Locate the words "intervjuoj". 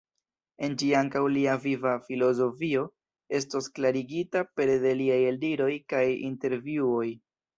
6.31-7.07